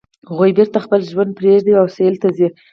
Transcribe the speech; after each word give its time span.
هغوی 0.29 0.51
بیرته 0.57 0.77
خپل 0.85 0.99
ژوند 1.11 1.31
پریږدي 1.39 1.73
او 1.79 1.85
سویل 1.95 2.15
ته 2.23 2.29
ځي 2.37 2.47